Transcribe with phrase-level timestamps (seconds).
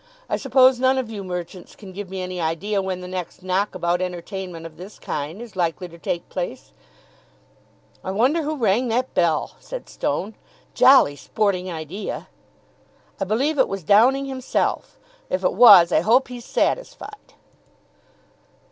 [0.27, 4.01] I suppose none of you merchants can give me any idea when the next knockabout
[4.01, 6.71] entertainment of this kind is likely to take place?"
[8.03, 10.33] "I wonder who rang that bell!" said Stone.
[10.73, 12.29] "Jolly sporting idea."
[13.19, 14.97] "I believe it was Downing himself.
[15.29, 17.35] If it was, I hope he's satisfied."